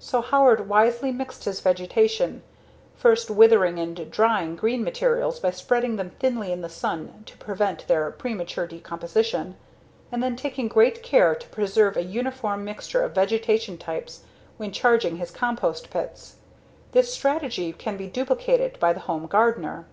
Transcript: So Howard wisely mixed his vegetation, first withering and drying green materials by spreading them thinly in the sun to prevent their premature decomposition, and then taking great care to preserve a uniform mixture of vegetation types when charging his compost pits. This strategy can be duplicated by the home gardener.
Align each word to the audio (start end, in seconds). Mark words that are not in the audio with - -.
So 0.00 0.20
Howard 0.20 0.68
wisely 0.68 1.12
mixed 1.12 1.44
his 1.44 1.60
vegetation, 1.60 2.42
first 2.96 3.30
withering 3.30 3.78
and 3.78 4.10
drying 4.10 4.56
green 4.56 4.82
materials 4.82 5.38
by 5.38 5.52
spreading 5.52 5.94
them 5.94 6.10
thinly 6.18 6.50
in 6.50 6.60
the 6.60 6.68
sun 6.68 7.22
to 7.26 7.36
prevent 7.36 7.86
their 7.86 8.10
premature 8.10 8.66
decomposition, 8.66 9.54
and 10.10 10.20
then 10.20 10.34
taking 10.34 10.66
great 10.66 11.04
care 11.04 11.36
to 11.36 11.48
preserve 11.50 11.96
a 11.96 12.02
uniform 12.02 12.64
mixture 12.64 13.02
of 13.02 13.14
vegetation 13.14 13.78
types 13.78 14.22
when 14.56 14.72
charging 14.72 15.18
his 15.18 15.30
compost 15.30 15.88
pits. 15.88 16.34
This 16.90 17.14
strategy 17.14 17.72
can 17.72 17.96
be 17.96 18.08
duplicated 18.08 18.80
by 18.80 18.92
the 18.92 18.98
home 19.06 19.26
gardener. 19.28 19.86